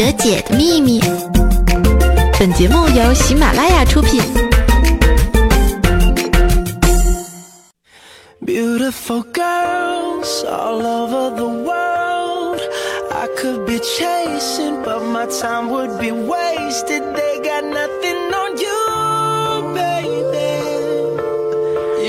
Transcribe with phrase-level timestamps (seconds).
[0.00, 0.98] 得解的秘密。
[2.38, 4.18] 本节目由喜马拉雅出品。
[8.42, 12.62] Beautiful girls all over the world.
[13.12, 17.02] I could be chasing, but my time would be wasted.
[17.14, 20.62] They got nothing on you, baby.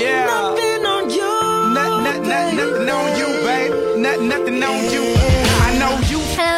[0.00, 0.24] Yeah.
[0.24, 1.74] Nothing on you.
[1.74, 4.00] Not, not, not, nothing on you, baby.
[4.00, 5.41] Not, nothing on you.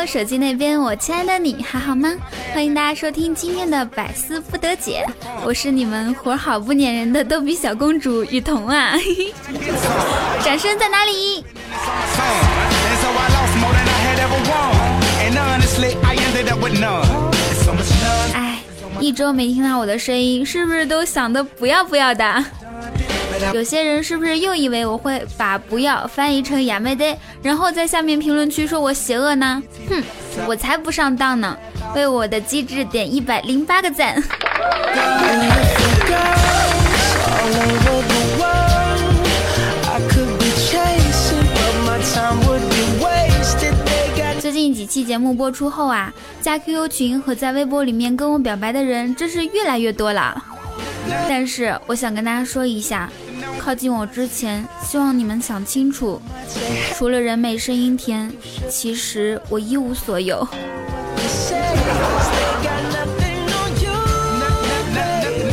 [0.06, 2.12] 手机那边，我亲爱的你还好吗？
[2.52, 5.04] 欢迎大家收听今天的百思不得解，
[5.44, 8.92] 我是你们活好不粘人的逗比小公主雨桐啊！
[10.44, 11.44] 掌声在哪里？
[18.34, 18.58] 哎，
[19.00, 22.44] 一周没听到我的声音，是不是都想的不要不要的？
[23.52, 29.62] 有些人是不是又以为我会把“不要”翻译成“亚美得”，然后在下面评论区说我邪恶呢？
[29.88, 30.02] 哼，
[30.46, 31.56] 我才不上当呢！
[31.94, 34.22] 为我的机智点一百零八个赞。
[44.40, 50.42] 最近几期节目播出后啊，加 QQ 群和在微博里面跟我表白的人真是越来越多了。
[51.28, 53.10] 但是我想跟大家说一下，
[53.64, 56.20] 靠近我之前，希望你们想清楚，
[56.94, 58.30] 除了人美声音甜，
[58.68, 60.46] 其实我一无所有。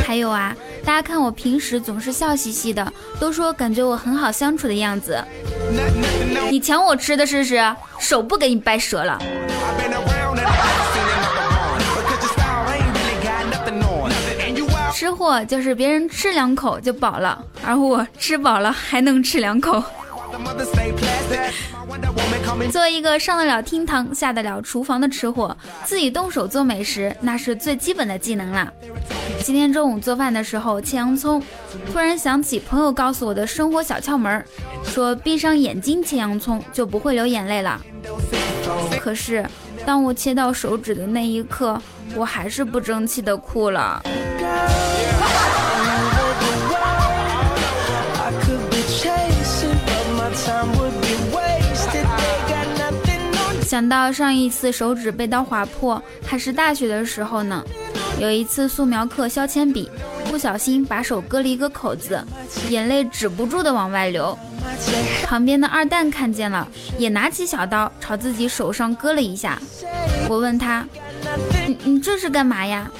[0.05, 5.17] 还有啊，大家看我平时总是笑嘻嘻的，都说感觉我很好相处的样子。
[6.49, 7.63] 你抢我吃的试试，
[7.97, 9.17] 手不给你掰折了。
[15.01, 19.83] 吃货就是别人吃两口就饱了，而我吃饱了还能吃两口。
[22.71, 28.71] 作为一个上得了厅堂、下得了厨房的吃货，自己动手做美食那是最基本的技能了。
[29.39, 31.41] 今天中午做饭的时候切洋葱，
[31.91, 34.45] 突然想起朋友告诉我的生活小窍门，
[34.83, 37.81] 说闭上眼睛切洋葱就不会流眼泪了。
[38.99, 39.43] 可是
[39.83, 41.81] 当我切到手指的那一刻，
[42.15, 43.99] 我还是不争气的哭了。
[53.63, 57.63] 想到上一次手指被刀划破，还是大学的时候呢。
[58.19, 59.89] 有一次素描课削铅笔，
[60.29, 62.21] 不小心把手割了一个口子，
[62.69, 64.37] 眼泪止不住的往外流。
[65.23, 66.67] 旁边的二蛋看见了，
[66.97, 69.57] 也拿起小刀朝自己手上割了一下。
[70.27, 70.85] 我问他
[71.65, 72.91] ：“你你这是干嘛呀？”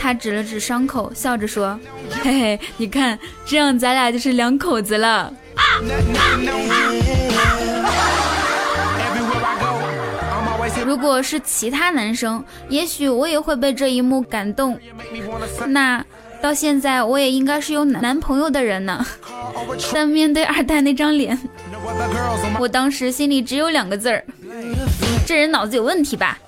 [0.00, 1.78] 他指了指伤口，笑着说
[2.22, 5.32] ：“嘿嘿，你看，这样咱俩就是两口子了。”
[10.84, 14.78] 如果是其他男生，也许我也会被这一幕感动。
[15.66, 16.04] 那
[16.40, 19.04] 到现在，我也应该是有男朋友的人呢。
[19.92, 21.38] 但面对二蛋那张脸，
[22.58, 24.24] 我当时心里只有两个字儿：
[25.26, 26.38] 这人脑子有问题吧。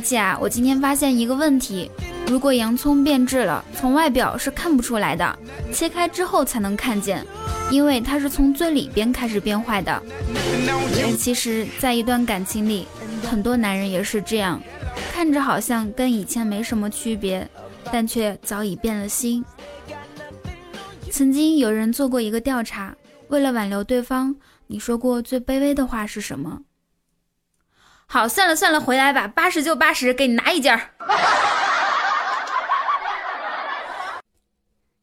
[0.00, 1.90] 而且啊，我今天发现一个问题：
[2.26, 5.38] 如果洋葱变质了，从外表是看不出来的，
[5.74, 7.22] 切开之后才能看见。
[7.70, 10.02] 因为它是从最里边开始变坏的。
[11.18, 12.86] 其实，在一段感情里，
[13.30, 14.58] 很多男人也是这样，
[15.12, 17.46] 看着好像跟以前没什么区别，
[17.92, 19.44] 但却早已变了心。
[21.10, 22.96] 曾经有人做过一个调查，
[23.28, 24.34] 为了挽留对方，
[24.66, 26.62] 你说过最卑微的话是什么？
[28.12, 30.80] 好，算了算了，回来吧，八十就八十，给你拿一件儿。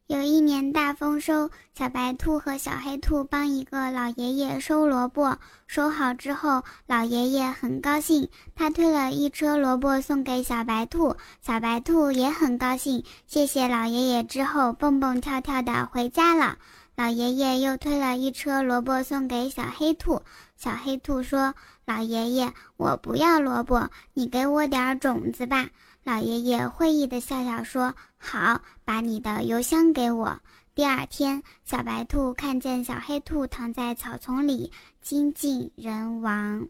[0.07, 5.37] 有一年大丰收，小白兔和小黑兔帮一个老爷爷收萝卜。
[5.67, 16.57] 收好之后，老爷爷很高兴，他推了一车萝卜送给小白兔，小白兔也很高兴，谢谢老爷爷之后蹦蹦跳跳的回家了。
[16.97, 20.19] 老爷爷又推了一车萝卜送给小黑兔。
[20.55, 21.53] 小黑兔说
[21.85, 25.69] 老爷爷我不要萝卜你给我点种子吧。
[26.03, 30.39] 老爷爷会意的笑笑说好把你的邮箱给我。
[30.73, 36.67] 第二天小白兔看见小黑兔躺在草丛里精尽人亡。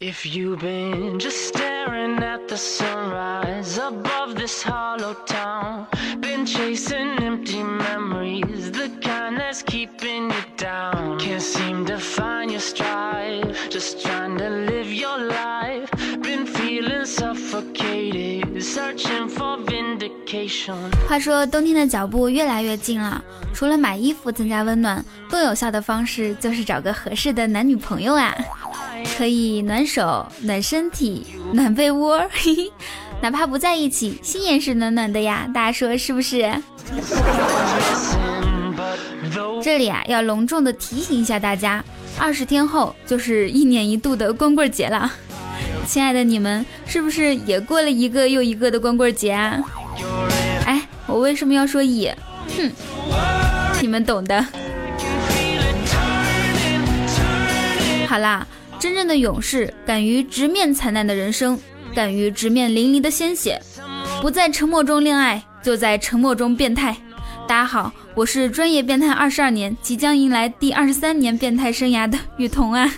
[0.00, 5.86] If you been just and at the sunrise above this hollow town
[6.20, 12.60] been chasing empty memories the kind that's keeping you down can't seem to find your
[12.60, 15.90] strife just tryna live your life
[16.22, 20.76] been feeling suffocated searching for vindication
[21.08, 23.22] 话说冬天的脚步越来越近了
[23.52, 28.34] 除了买衣服增加温暖更有效的方式就是找个合适的男女朋友啊
[29.16, 32.72] 可以暖手、暖身体、暖被窝，嘿嘿，
[33.20, 35.48] 哪怕不在一起，心也是暖暖的呀。
[35.54, 36.52] 大家说是不是？
[39.62, 41.82] 这里啊，要隆重的提醒一下大家，
[42.18, 45.10] 二十天后就是一年一度的光棍节了。
[45.86, 49.58] 亲爱的你们，是不是也过了一个又一个的光棍节啊？
[50.66, 52.16] 哎，我为什么要说也？
[52.56, 52.70] 哼，
[53.80, 54.44] 你们懂的。
[58.06, 58.46] 好啦，
[58.84, 61.58] 真正的勇士，敢于直面惨淡的人生，
[61.94, 63.58] 敢于直面淋漓的鲜血，
[64.20, 66.94] 不在沉默中恋爱，就在沉默中变态。
[67.48, 72.92] 大家好，我是专业变态二十二年，即将迎来第二十三年变态生涯的雨桐啊。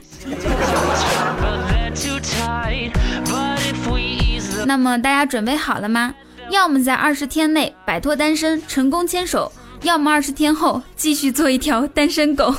[4.67, 6.12] 那么大家准备好了吗？
[6.50, 9.53] 要么在二十天内摆脱单身，成功牵手；
[9.83, 12.53] 要么二十天后继续做一条单身狗。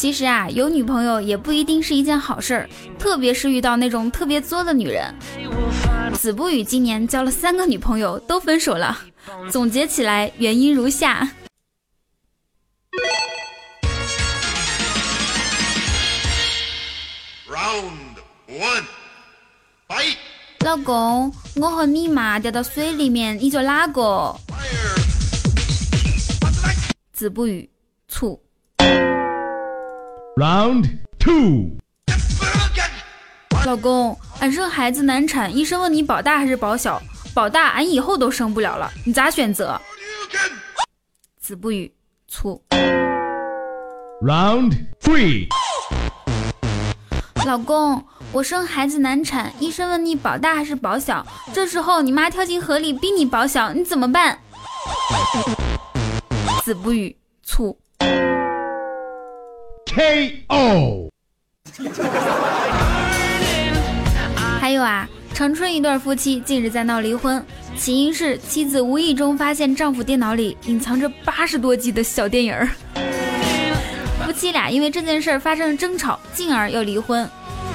[0.00, 5.14] 其实啊，有女朋友也不一定是一件好事儿，特别是遇到那种特别作的女人。
[6.14, 8.98] 子不语今年交了三个女朋友，都分手了。
[9.50, 11.30] 总结起来，原因如下。
[20.60, 24.34] 老公，我和你妈掉到水里面，你就哪个？
[27.12, 27.68] 子不语，
[28.08, 28.42] 醋。
[30.40, 30.86] Round
[31.18, 31.76] two。
[33.66, 36.98] 老公，俺生孩子难产，医生问你保大还是保小？
[37.34, 39.78] 保大，俺以后都生不了了，你咋选择？
[41.38, 41.92] 子不语，
[42.26, 42.58] 粗。
[44.22, 44.72] Round
[45.02, 45.46] three。
[47.44, 48.02] 老公，
[48.32, 51.26] 我生孩子难产，医生问你保大还是保小？
[51.52, 54.38] 这时候你妈跳进河里逼你保小，你怎么办？
[56.64, 57.78] 子不语，醋。
[60.00, 61.10] K.O.
[64.58, 67.44] 还有啊，长春一对夫妻近日在闹离婚，
[67.76, 72.56] 起因是妻子无意中发现丈夫电脑里隐藏着八十多 G 的小电影。
[74.24, 77.28] 夫妻俩因为这件事儿发生了争吵，进而要离婚。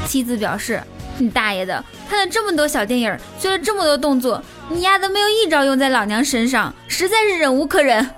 [0.08, 0.82] 妻子表示
[1.20, 8.10] ：“你大爷的，看了这么多小电影，学了这么多动作，你丫的没有一招用在老娘身上，实在是忍无可忍。”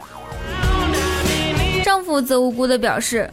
[1.83, 3.29] 丈夫则无辜地表示：“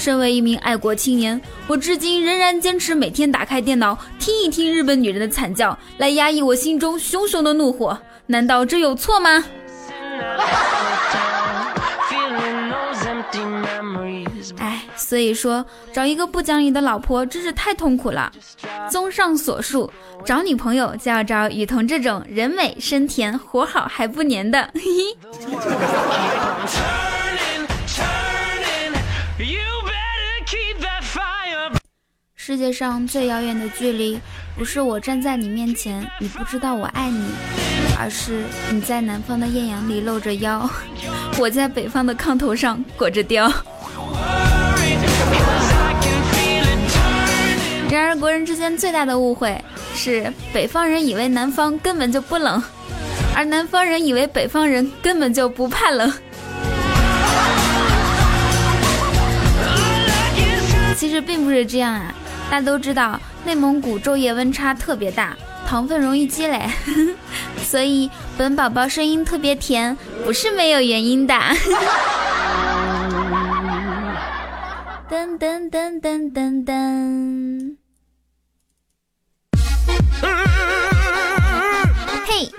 [0.00, 7.98] 身为一名爱国青年，我至今仍然坚持每天打开电脑听一听日本女人的惨叫，来压抑我心中熊熊的怒火。
[8.24, 9.44] 难道这有错吗？”
[14.58, 18.32] 哎所以说，找一个不讲理的老婆真是太痛苦了。
[18.90, 19.90] 综上所述，
[20.24, 24.70] 找女朋友就要找雨桐这种人美声甜、活好还不粘的。
[24.74, 25.16] 嘿嘿
[32.42, 34.18] 世界上最遥远的距离，
[34.56, 37.22] 不是我站在你面前，你不知道我爱你，
[37.98, 40.66] 而是你在南方的艳阳里露着腰，
[41.38, 43.52] 我在北方的炕头上裹着貂。
[47.90, 49.62] 然而，国人之间最大的误会
[49.94, 52.62] 是，北方人以为南方根本就不冷，
[53.36, 56.10] 而南方人以为北方人根本就不怕冷。
[60.96, 62.14] 其实并不是这样啊！
[62.50, 66.68] 大家都知道，内蒙古昼夜温差特别大，糖分容易积累，
[67.62, 71.34] 所以本宝宝声音特别甜，不是没有原因的。
[75.08, 77.76] 噔噔噔噔噔噔。
[82.26, 82.50] 嘿。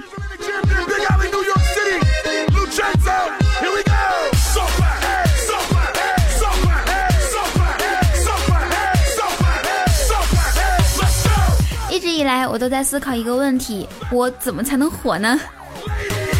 [12.22, 15.40] 以来，我都在思考一个问题：我怎么才能火呢？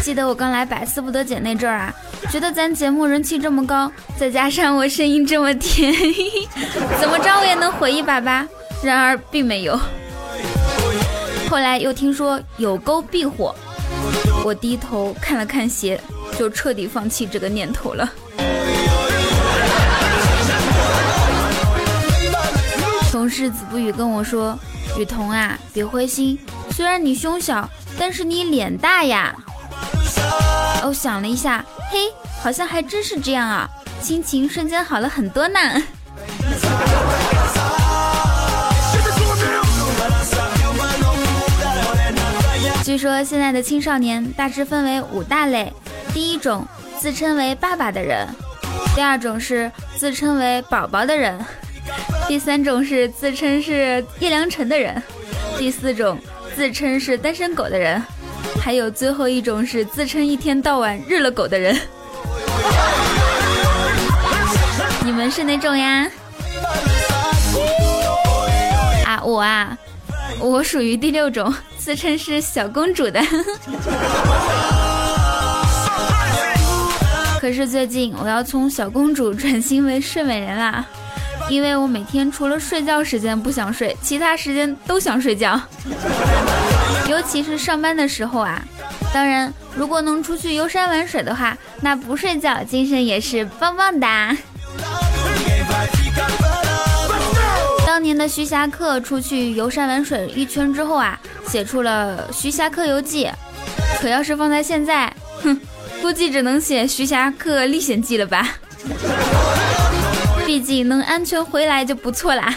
[0.00, 1.94] 记得我刚来百思不得解那阵儿啊，
[2.30, 5.92] 觉得咱节目人气这么高，再加上我声音这么甜，
[7.00, 8.46] 怎么着我也能火一把吧？
[8.80, 9.76] 然而并没有。
[11.50, 13.52] 后来又听说有沟必火，
[14.44, 16.00] 我低头看了看鞋，
[16.38, 18.08] 就彻底放弃这个念头了。
[23.10, 24.58] 同事子不语跟我说
[24.98, 26.38] ：“雨桐啊，别灰心，
[26.70, 27.68] 虽然你胸小，
[27.98, 29.34] 但是你脸大呀。”
[30.82, 33.68] 哦想了一下，嘿，好像还真是这样啊，
[34.00, 35.58] 心情瞬间好了很多呢。
[42.84, 45.72] 据说现在的青少年大致分为五大类：
[46.12, 46.66] 第一种
[46.98, 48.26] 自称为爸爸的人，
[48.94, 51.38] 第二种是自称为宝宝的人，
[52.28, 55.02] 第三种是自称是叶良辰的人，
[55.58, 56.18] 第四种
[56.56, 58.02] 自称是单身狗的人，
[58.60, 61.78] 还有最后一种是自称一天到晚日了狗的人。
[65.04, 66.10] 你们是哪种呀？
[69.04, 69.76] 啊，我啊。
[70.40, 73.20] 我属于第六种，自称是小公主的。
[77.38, 80.86] 可是最近我要从小公主转型为睡美人啦，
[81.48, 85.60] 因为我每天除了睡觉时间不想睡，其他时间都想睡觉。
[87.08, 88.62] 尤其是上班的时候啊，
[89.12, 94.36] 当然如果能出去游山玩水的话，那不睡觉精神也是棒棒哒。
[97.84, 103.26] 当年的徐霞客出去游山玩水一圈之后啊，写出了《徐霞客游记》。
[104.00, 105.60] 可要是放在现在，哼，
[106.00, 108.56] 估计只能写《徐霞客历险记》了吧。
[110.52, 112.54] 毕竟能安全回来就不错啦。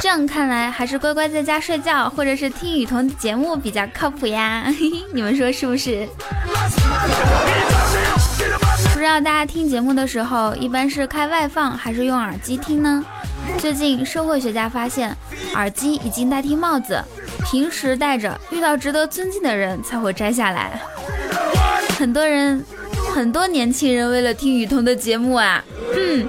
[0.00, 4.64] 这样看来，还是乖乖在家睡觉，或者是听雨桐的节目比较靠谱呀。
[5.12, 6.08] 你们说是不是？
[8.92, 13.04] 不知道大家听节目的时候，一般是开外放还是用耳机听呢？
[13.58, 15.16] 最近社会学家发现，
[15.56, 17.02] 耳机已经代替帽子，
[17.44, 20.80] 平时戴着，遇到值得尊敬的人才会摘下来。
[22.02, 22.66] 很多人，
[23.14, 25.62] 很多年轻人为了听雨桐的节目啊，
[25.96, 26.26] 嗯，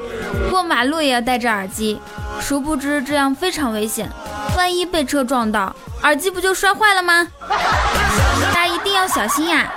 [0.52, 2.00] 过马路也要戴着耳机，
[2.40, 4.08] 殊不知这样非常危险，
[4.56, 7.28] 万一被车撞到，耳机不就摔坏了吗？
[7.50, 9.74] 大家一定要小心呀！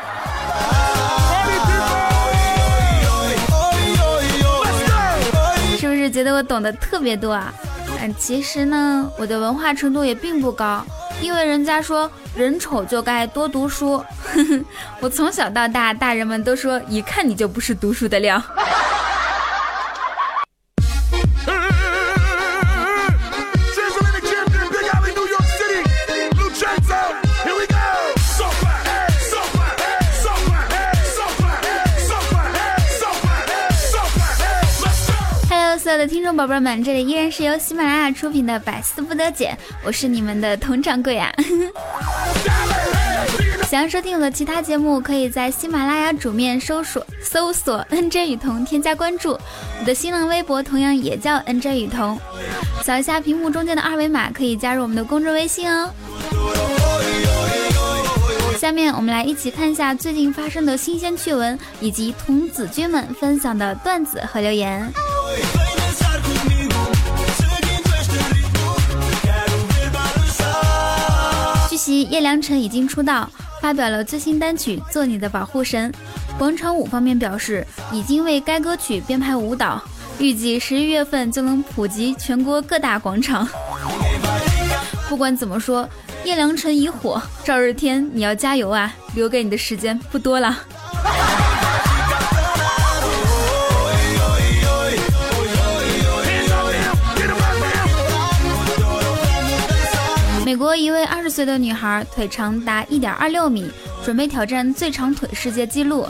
[5.78, 7.50] 是不是觉得我懂得特别多啊，
[7.98, 10.84] 嗯，其实呢，我的文化程度也并不高，
[11.20, 14.04] 因为人家说人丑就该多读书，
[15.00, 18.40] 我从小到大，大人们都说一看你就不是读书的料。
[36.06, 41.32] 听众宝贝们，这里依然是由喜马拉雅出品的《百思不得解》，我是你们的佟掌柜啊。
[43.68, 49.36] 想要收听我的其他节目，可以在喜马拉雅主面搜索搜索 “nj 雨桐”，添加关注。
[49.80, 52.16] 我的新浪微博同样也叫 “nj 雨桐”，
[52.84, 55.90] 扫一下屏幕中间的二维码，可以加入我们的公众微信哦。
[58.56, 64.88] 下面我们来一起看一下最近发生的新鲜趣闻，以及童子军们分享的段子和留言。
[71.92, 75.90] 叶良辰已经出道，发表了最新单曲《做你的保护神》。
[76.38, 79.82] 广场舞方面表示，已经为该歌曲编排舞蹈，
[80.18, 83.48] 预计十一月份就能普及全国各大广场。
[85.08, 85.88] 不管怎么说，
[86.24, 88.92] 叶良辰已火，赵日天你要加油啊！
[89.14, 90.58] 留给你的时间不多了。
[100.46, 103.68] 美国一位二十岁的女孩腿长达一点二六米，
[104.04, 106.06] 准备挑战最长腿世界纪录。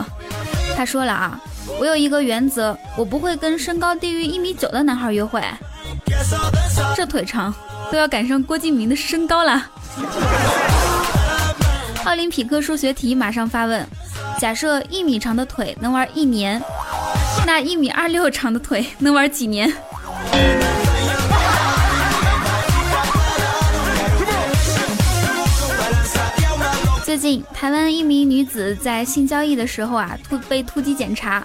[0.75, 1.41] 她说了啊，
[1.79, 5.43] 我有一个原则，我不会跟身高低于一米九的男孩约会。
[6.95, 7.51] 这腿长
[7.91, 9.65] 都要赶上郭敬明的身高了。
[12.05, 13.83] 奥林匹克数学题马上发问：
[14.39, 16.61] 假设一米长的腿能玩一年，
[17.47, 19.73] 那一米二六长的腿能玩几年？
[27.17, 31.43] 最近，台湾一名女子在性交易的时候啊，突被突击检查，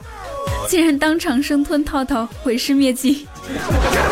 [0.68, 3.26] 竟然当场生吞套套，毁尸灭迹。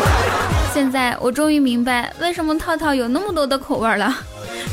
[0.73, 4.11] 现在我终于明白为什么套套有那么多的口味了，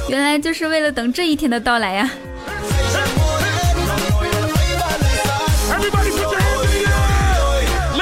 [0.08, 2.10] 原来就是为了等这一天的到来呀。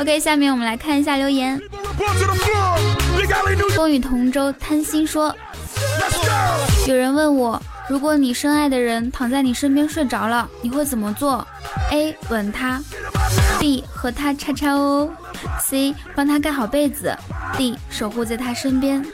[0.00, 1.60] OK，下面我们来看一下留言。
[3.74, 5.34] 风雨同舟贪心说，
[6.86, 7.60] 有人问我。
[7.88, 11.46] 如果你深爱的人躺在你身边睡着了，你会怎么做
[11.92, 12.16] ？A.
[12.30, 12.82] 吻他
[13.60, 13.84] ，B.
[13.88, 15.08] 和他叉叉哦
[15.60, 15.94] ，C.
[16.14, 17.16] 帮他盖好被子
[17.56, 17.78] ，D.
[17.88, 19.04] 守护在他身边。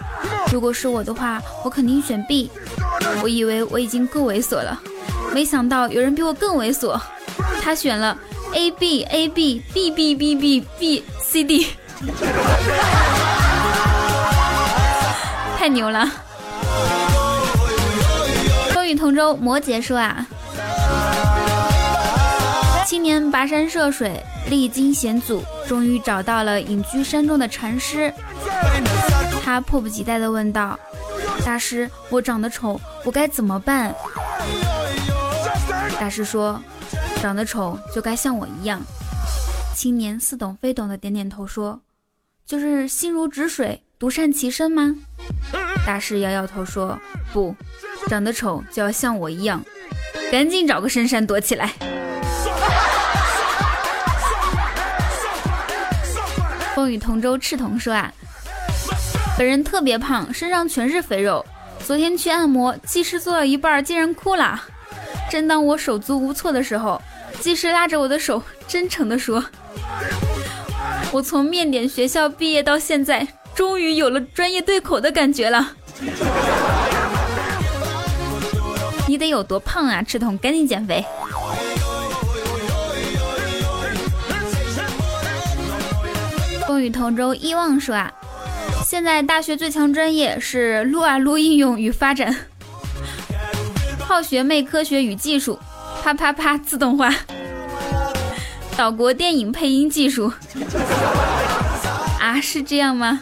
[0.50, 2.50] 如果是我的话，我肯定选 B。
[3.22, 4.80] 我以为我已经够猥琐了，
[5.34, 6.98] 没想到有人比我更猥琐。
[7.60, 8.16] 他选了
[8.54, 11.66] A B A B B B B B B C D。
[15.58, 16.10] 太牛了。
[19.02, 20.25] 同舟，摩羯说啊，
[22.87, 28.14] 青年跋山涉水，历经险阻，终于找到了隐居山中的禅师。
[29.42, 30.78] 他迫不及待地问道
[31.44, 33.92] ：“大师，我长得丑，我该怎么办？”
[35.99, 36.62] 大师说
[37.21, 38.80] ：“长得丑就该像我一样。”
[39.75, 41.80] 青年似懂非懂的点点头说
[42.47, 44.94] ：“就是心如止水，独善其身吗？”
[45.85, 46.97] 大师摇摇头说
[47.35, 47.52] ：“不，
[48.12, 49.64] 长得丑就要像我一样，
[50.31, 51.73] 赶紧找个深山躲起来。”
[56.76, 58.12] 风雨同舟，赤瞳说啊，
[59.38, 61.42] 本人特别胖，身上全是肥肉。
[61.87, 64.61] 昨天去按摩，技师做到一半竟然哭了。
[65.31, 67.00] 正当我手足无措的时候，
[67.40, 69.42] 技师拉着我的手，真诚地说
[71.12, 75.73] ：“我从面点学校毕业到现在，终于有了专业对口的感觉了。”
[79.22, 81.04] 得有多胖啊，赤瞳，赶紧减肥。
[86.66, 88.12] 风雨同舟，遗忘说啊，
[88.84, 92.34] 现在大学最强专业是撸啊撸应用与发展。
[94.00, 95.58] 好学妹科学与技术，
[96.02, 97.14] 啪啪啪自动化，
[98.76, 100.32] 岛国电影配音技术
[102.20, 103.20] 啊，是这样吗？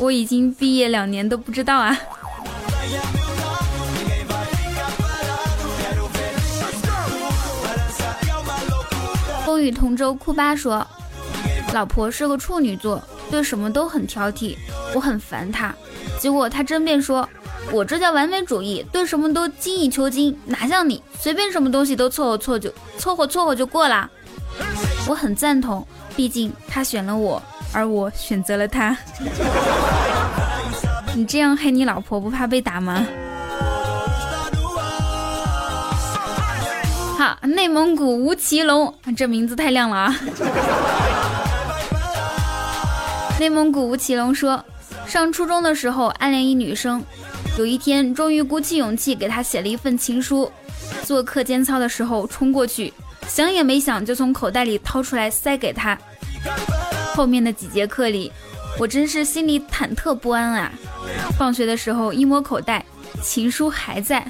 [0.00, 1.96] 我已经毕业两年都不知道啊。
[9.62, 10.86] 与同舟，库巴说，
[11.72, 14.56] 老婆是个处女座，对什么都很挑剔，
[14.94, 15.74] 我很烦她。
[16.18, 17.28] 结果她争辩说。
[17.70, 24.10] 我这叫完美主义，对什么都精益求精，哪像你随便什么东西都凑合凑就凑合凑合就过啦。
[25.08, 27.40] 我很赞同，毕竟他选了我，
[27.72, 28.94] 而我选择了他。
[31.14, 33.06] 你这样黑你老婆不怕被打吗？
[37.42, 40.14] 内蒙古吴奇隆，这名字太亮了啊！
[43.40, 44.64] 内蒙古吴奇隆说，
[45.06, 47.02] 上初中的时候暗恋一女生。
[47.58, 50.50] 有一天，终于鼓起勇气给她写了一份情书。
[51.04, 52.92] 做课间操的时候，冲过去，
[53.26, 55.98] 想也没想就从口袋里掏出来塞给她。
[57.14, 58.32] 后面的几节课里，
[58.78, 60.72] 我真是心里忐忑不安啊！
[61.36, 62.84] 放学的时候一摸口袋，
[63.22, 64.26] 情书还在，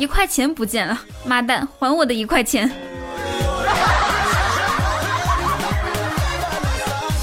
[0.00, 2.68] 一块钱不见了，妈蛋，还我的一块钱！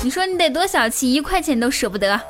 [0.04, 2.22] 你说你得多小气，一块钱都舍不得。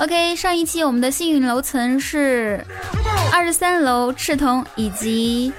[0.00, 2.66] OK，上一期我们的幸运楼层是
[3.32, 5.52] 二十三楼赤瞳以及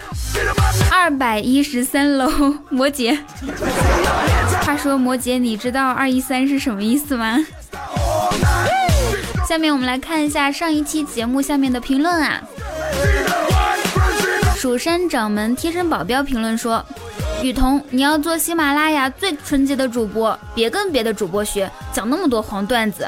[0.91, 2.29] 二百一十三楼
[2.69, 3.17] 摩羯。
[4.65, 7.37] 话说摩羯，你知道二一三是什么意思吗？
[9.49, 12.39] 下面我们来看一下上一期节目下面的评论啊。
[14.55, 16.85] 蜀山掌门贴身保镖评论说
[17.41, 23.07] ：“雨桐，你要做喜马拉雅最纯洁的主播，别跟别的主播学，讲那么多黄段子。”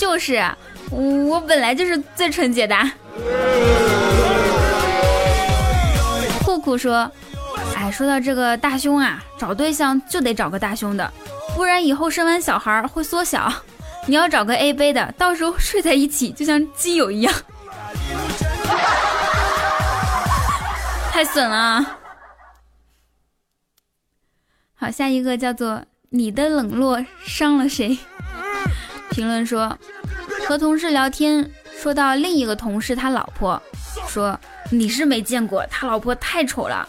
[0.00, 0.42] 就是，
[0.90, 2.74] 我本来就是最纯洁的。
[6.42, 7.10] 酷酷说
[7.76, 11.12] ：“哎，说到这个大胸啊，找对象就得找个大胸的，
[11.54, 13.52] 不然以后生完小孩会缩小。
[14.06, 17.32] 你要找个 A 杯的，到时候睡在一起就像基友一样，
[21.12, 21.84] 太损了。”
[24.74, 27.96] 好，下一个叫做“你的冷落伤了谁”。
[29.10, 29.76] 评论说，
[30.48, 31.48] 和同事聊天，
[31.80, 33.62] 说到另一个同事他老婆，
[34.08, 34.38] 说
[34.70, 36.88] 你是没见过他老婆太丑了，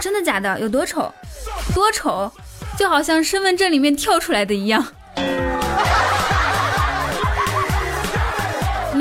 [0.00, 0.60] 真的假的？
[0.60, 1.12] 有多丑？
[1.74, 2.30] 多丑？
[2.78, 4.84] 就好像身份证里面跳出来的一样。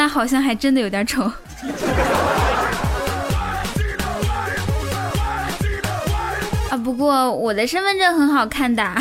[0.07, 1.23] 好像还真的有点丑。
[6.69, 8.83] 啊，不过我的身份证很好看的。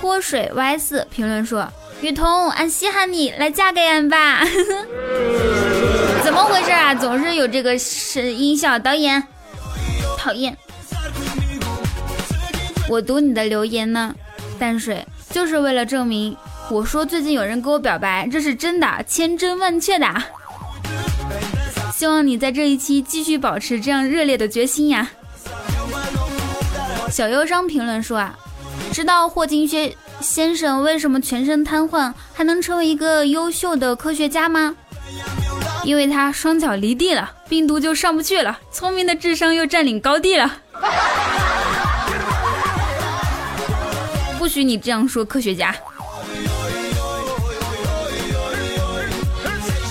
[0.00, 1.66] 泼水 Y 四评论说
[2.02, 4.44] ：“雨桐，俺稀罕你，来嫁给俺吧。
[6.22, 6.94] ”怎么回事啊？
[6.94, 9.22] 总是有这个声音效导演，
[10.18, 10.56] 讨厌。
[12.88, 14.14] 我读你的留言呢，
[14.58, 16.36] 淡水，就是为了证明
[16.70, 20.06] 我说最近有人给我表白，这是真的，千真万确的。
[21.92, 25.10] 希望你在这一期继续保持这样热烈的决心呀。
[27.10, 28.38] 小忧伤评论说啊。
[28.92, 34.76] 知道霍金先先生为什么全身瘫痪还能成为一个优秀的科学家吗？
[35.82, 40.58] 因为他双脚离地了，病毒就上不去了，聪明的智商又占领高地了。
[44.44, 45.74] 不许你这样说，科学家。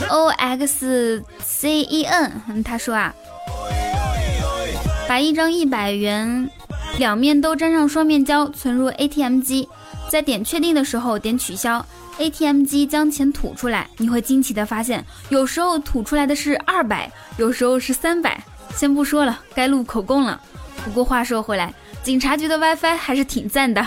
[0.09, 3.11] O X C E N，他说啊，
[5.09, 6.47] 把一张一百元
[6.99, 9.67] 两面都粘上双面胶，存入 ATM 机，
[10.07, 11.83] 在点确定的时候点取消
[12.19, 18.39] ，ATM 机将钱吐出来，你会惊奇的发现，有时候吐出来的是二百，有时候是三百。
[18.75, 20.39] 先不说了，该录口供了。
[20.85, 23.83] 不过话说回来，警察局的 WiFi 还是挺赞的。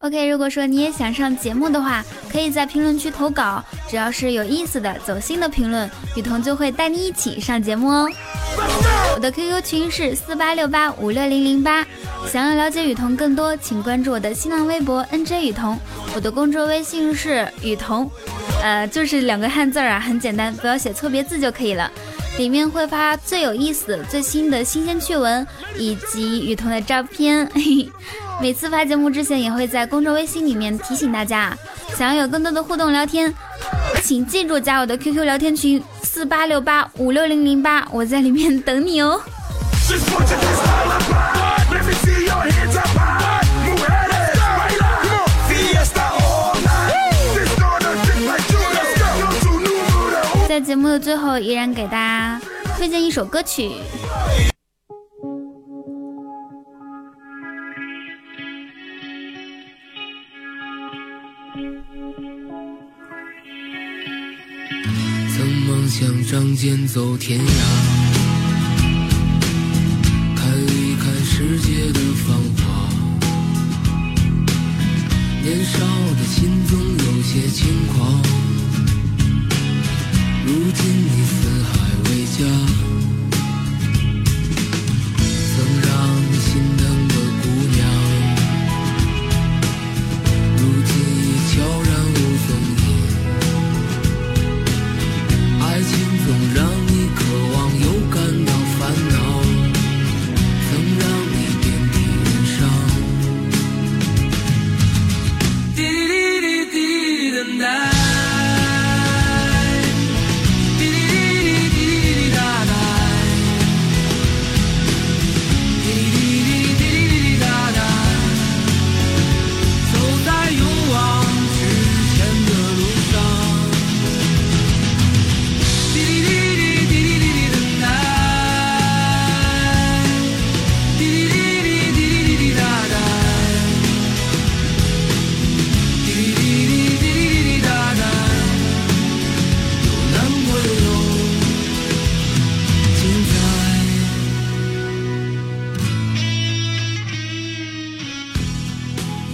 [0.00, 8.06] OK，如果说你也想上节目的话，可以在评论区投稿，只要是有意思的、走心的评论，雨桐就会带你一起上节目哦。
[9.14, 11.86] 我的 QQ 群是四八六八五六零零八，
[12.30, 15.78] 想要了解雨桐更多，请关注我的新浪微博 NJ 雨桐，
[16.14, 18.10] 我的公众微信是雨桐，
[18.64, 21.90] 呃，就是两个汉字啊，很简单，不要写错别字就可以了。
[22.38, 25.46] 里面会发最有意思、最新的新鲜趣闻，
[25.76, 27.46] 以及雨桐的照片。
[28.40, 31.54] 每次发节目之前，也会在公众微信里面提醒大家，
[31.94, 33.30] 想要有更多的互动聊天，
[34.02, 39.20] 请记住加我的 QQ 聊天群四八六八五六零零八，我在里面等你哦。
[50.54, 52.40] 在节目的最后，依然给大家
[52.76, 53.72] 推荐一首歌曲。
[65.36, 68.13] 曾梦想仗剑走天涯，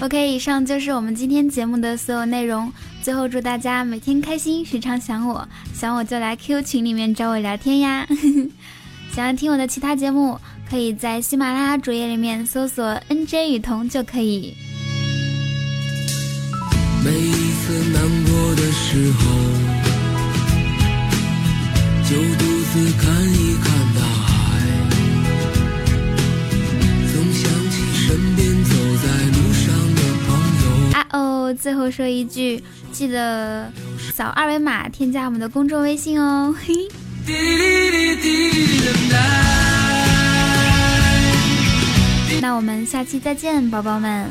[0.02, 2.72] OK，以上就是我们今天节目的所有内容。
[3.02, 8.06] 最后祝大家每天开心，时常想我，想我就来 Q 群里面找我聊天呀。
[9.14, 14.56] 想要听我的其他节目，可以在喜马拉雅主页里面搜索 NJ 雨桐就可以。
[17.04, 19.24] 每一次难过的时候，
[22.08, 23.49] 就独自看一
[31.12, 33.70] 哦，最后说一句，记得
[34.14, 36.54] 扫二维码添加我们的公众微信哦。
[36.64, 36.74] 嘿。
[42.40, 44.30] 那我们下期再见，宝宝们。